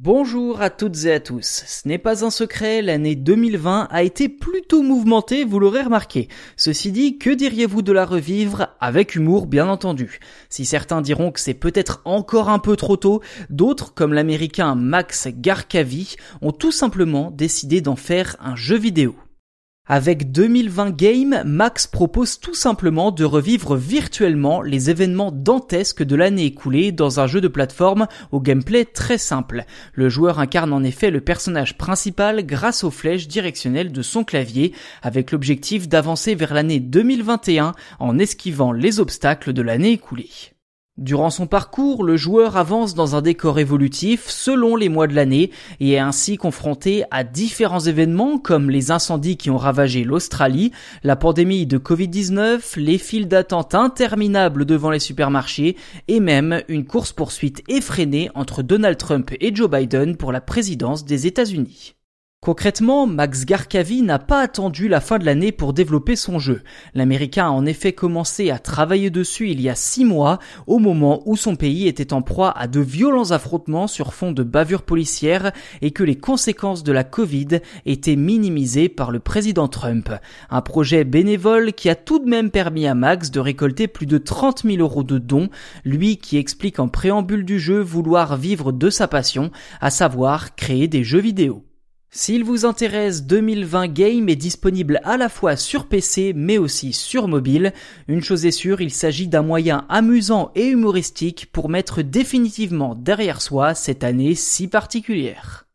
[0.00, 1.64] Bonjour à toutes et à tous.
[1.66, 6.28] Ce n'est pas un secret, l'année 2020 a été plutôt mouvementée, vous l'aurez remarqué.
[6.56, 11.40] Ceci dit, que diriez-vous de la revivre avec humour bien entendu Si certains diront que
[11.40, 17.32] c'est peut-être encore un peu trop tôt, d'autres, comme l'américain Max Garcavi, ont tout simplement
[17.32, 19.16] décidé d'en faire un jeu vidéo.
[19.90, 26.44] Avec 2020 Game, Max propose tout simplement de revivre virtuellement les événements dantesques de l'année
[26.44, 29.64] écoulée dans un jeu de plateforme au gameplay très simple.
[29.94, 34.74] Le joueur incarne en effet le personnage principal grâce aux flèches directionnelles de son clavier,
[35.00, 40.28] avec l'objectif d'avancer vers l'année 2021 en esquivant les obstacles de l'année écoulée.
[40.98, 45.52] Durant son parcours, le joueur avance dans un décor évolutif selon les mois de l'année
[45.78, 50.72] et est ainsi confronté à différents événements comme les incendies qui ont ravagé l'Australie,
[51.04, 55.76] la pandémie de Covid-19, les files d'attente interminables devant les supermarchés
[56.08, 61.28] et même une course-poursuite effrénée entre Donald Trump et Joe Biden pour la présidence des
[61.28, 61.94] États-Unis.
[62.40, 66.62] Concrètement, Max Garcavi n'a pas attendu la fin de l'année pour développer son jeu.
[66.94, 71.20] L'Américain a en effet commencé à travailler dessus il y a six mois, au moment
[71.26, 75.52] où son pays était en proie à de violents affrontements sur fond de bavures policières
[75.82, 80.10] et que les conséquences de la Covid étaient minimisées par le président Trump.
[80.48, 84.16] Un projet bénévole qui a tout de même permis à Max de récolter plus de
[84.16, 85.50] 30 000 euros de dons,
[85.84, 89.50] lui qui explique en préambule du jeu vouloir vivre de sa passion,
[89.80, 91.67] à savoir créer des jeux vidéo.
[92.10, 97.28] S'il vous intéresse, 2020 Game est disponible à la fois sur PC mais aussi sur
[97.28, 97.74] mobile.
[98.08, 103.42] Une chose est sûre, il s'agit d'un moyen amusant et humoristique pour mettre définitivement derrière
[103.42, 105.67] soi cette année si particulière.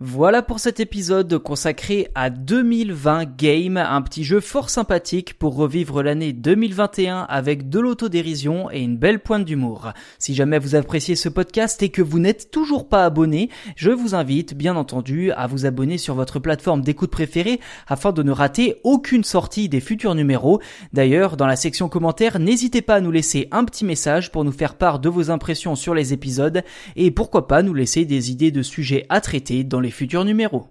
[0.00, 6.04] Voilà pour cet épisode consacré à 2020 Game, un petit jeu fort sympathique pour revivre
[6.04, 9.92] l'année 2021 avec de l'autodérision et une belle pointe d'humour.
[10.20, 14.14] Si jamais vous appréciez ce podcast et que vous n'êtes toujours pas abonné, je vous
[14.14, 18.76] invite bien entendu à vous abonner sur votre plateforme d'écoute préférée afin de ne rater
[18.84, 20.60] aucune sortie des futurs numéros.
[20.92, 24.52] D'ailleurs, dans la section commentaires, n'hésitez pas à nous laisser un petit message pour nous
[24.52, 26.62] faire part de vos impressions sur les épisodes
[26.94, 30.68] et pourquoi pas nous laisser des idées de sujets à traiter dans les futurs numéros.